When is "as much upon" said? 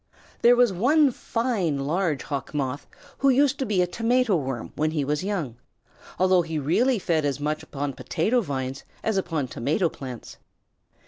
7.23-7.93